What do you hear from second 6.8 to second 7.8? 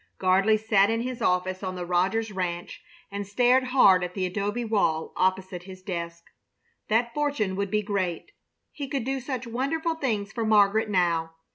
That fortune would